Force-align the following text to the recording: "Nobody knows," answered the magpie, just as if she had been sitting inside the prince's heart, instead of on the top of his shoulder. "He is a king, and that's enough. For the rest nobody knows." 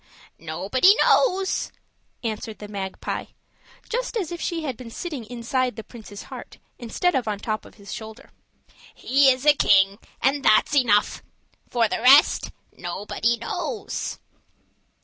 "Nobody 0.39 0.95
knows," 1.03 1.71
answered 2.23 2.57
the 2.57 2.67
magpie, 2.67 3.25
just 3.87 4.17
as 4.17 4.31
if 4.31 4.41
she 4.41 4.63
had 4.63 4.75
been 4.75 4.89
sitting 4.89 5.25
inside 5.25 5.75
the 5.75 5.83
prince's 5.83 6.23
heart, 6.23 6.57
instead 6.79 7.13
of 7.13 7.27
on 7.27 7.37
the 7.37 7.43
top 7.43 7.65
of 7.65 7.75
his 7.75 7.93
shoulder. 7.93 8.31
"He 8.95 9.29
is 9.29 9.45
a 9.45 9.53
king, 9.53 9.99
and 10.19 10.43
that's 10.43 10.75
enough. 10.75 11.21
For 11.69 11.87
the 11.87 12.01
rest 12.01 12.49
nobody 12.75 13.37
knows." 13.37 14.17